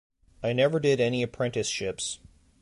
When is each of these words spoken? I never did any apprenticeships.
I 0.41 0.53
never 0.53 0.79
did 0.79 0.99
any 0.99 1.21
apprenticeships. 1.21 2.17